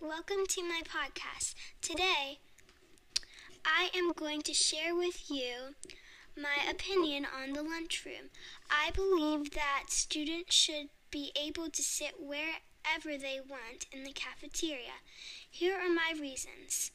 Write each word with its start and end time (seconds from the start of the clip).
welcome 0.00 0.46
to 0.48 0.62
my 0.62 0.80
podcast. 0.82 1.54
Today, 1.82 2.38
I 3.66 3.90
am 3.94 4.12
going 4.12 4.40
to 4.42 4.54
share 4.54 4.94
with 4.94 5.30
you 5.30 5.74
my 6.34 6.70
opinion 6.70 7.26
on 7.26 7.52
the 7.52 7.62
lunchroom. 7.62 8.30
I 8.70 8.90
believe 8.92 9.50
that 9.50 9.84
students 9.88 10.54
should 10.54 10.88
be 11.10 11.32
able 11.36 11.68
to 11.68 11.82
sit 11.82 12.14
wherever 12.18 13.18
they 13.18 13.40
want 13.46 13.86
in 13.92 14.04
the 14.04 14.12
cafeteria. 14.12 15.02
Here 15.50 15.74
are 15.74 15.90
my 15.90 16.14
reasons. 16.18 16.92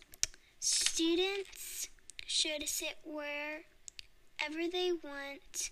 Students 0.60 1.90
should 2.26 2.68
sit 2.68 2.98
wherever 3.06 4.68
they 4.72 4.92
want. 4.92 5.70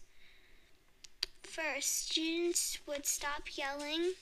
First, 1.42 2.10
students 2.10 2.78
would 2.86 3.08
stop 3.08 3.58
yelling. 3.58 4.14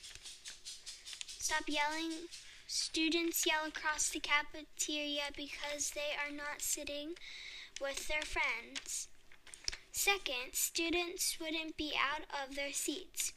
Stop 1.47 1.65
yelling. 1.67 2.25
Students 2.65 3.45
yell 3.45 3.67
across 3.67 4.09
the 4.09 4.19
cafeteria 4.19 5.29
because 5.37 5.91
they 5.91 6.17
are 6.17 6.35
not 6.35 6.63
sitting 6.63 7.13
with 7.79 8.07
their 8.07 8.23
friends. 8.23 9.09
Second, 9.91 10.53
students 10.53 11.37
wouldn't 11.39 11.77
be 11.77 11.93
out 11.93 12.23
of 12.33 12.55
their 12.55 12.73
seats. 12.73 13.33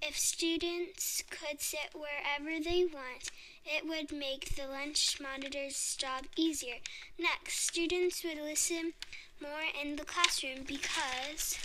If 0.00 0.16
students 0.18 1.22
could 1.28 1.60
sit 1.60 1.92
wherever 1.92 2.64
they 2.64 2.86
want, 2.86 3.30
it 3.66 3.86
would 3.86 4.10
make 4.10 4.56
the 4.56 4.66
lunch 4.66 5.18
monitor's 5.20 5.96
job 5.96 6.24
easier. 6.36 6.76
Next, 7.18 7.58
students 7.58 8.24
would 8.24 8.38
listen 8.38 8.94
more 9.38 9.68
in 9.78 9.96
the 9.96 10.06
classroom 10.06 10.64
because 10.66 11.58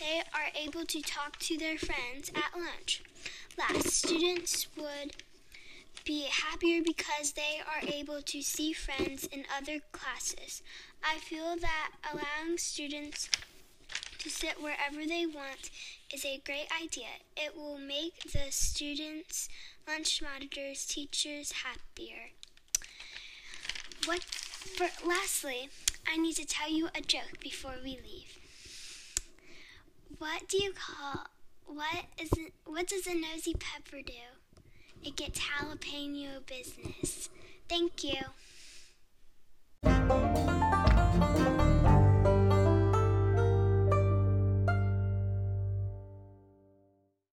they 0.00 0.22
are 0.32 0.48
able 0.58 0.86
to 0.86 1.02
talk 1.02 1.38
to 1.40 1.58
their 1.58 1.76
friends 1.76 2.32
at 2.34 2.58
lunch. 2.58 3.02
Last, 3.58 3.90
students 3.90 4.66
would 4.78 5.12
be 6.04 6.22
happier 6.24 6.82
because 6.82 7.32
they 7.32 7.60
are 7.66 7.88
able 7.88 8.22
to 8.22 8.42
see 8.42 8.72
friends 8.72 9.24
in 9.24 9.44
other 9.56 9.80
classes. 9.92 10.62
I 11.02 11.18
feel 11.18 11.56
that 11.60 11.90
allowing 12.12 12.58
students 12.58 13.28
to 14.18 14.30
sit 14.30 14.62
wherever 14.62 15.06
they 15.06 15.26
want 15.26 15.70
is 16.12 16.24
a 16.24 16.40
great 16.44 16.68
idea. 16.82 17.08
It 17.36 17.56
will 17.56 17.78
make 17.78 18.22
the 18.32 18.50
students, 18.50 19.48
lunch 19.86 20.22
monitors, 20.22 20.86
teachers 20.86 21.52
happier. 21.64 22.30
What 24.04 24.22
for 24.22 24.88
lastly, 25.06 25.68
I 26.06 26.16
need 26.16 26.36
to 26.36 26.46
tell 26.46 26.70
you 26.70 26.88
a 26.94 27.00
joke 27.00 27.38
before 27.40 27.74
we 27.82 27.98
leave. 28.02 28.38
What 30.18 30.48
do 30.48 30.62
you 30.62 30.72
call 30.72 31.26
what 31.66 32.04
is 32.18 32.30
what 32.64 32.86
does 32.86 33.06
a 33.06 33.14
nosy 33.14 33.54
pepper 33.54 34.02
do? 34.02 34.41
It 35.04 35.16
gets 35.16 35.40
jalapeno 35.40 36.46
business. 36.46 37.28
Thank 37.68 38.04
you. 38.04 38.20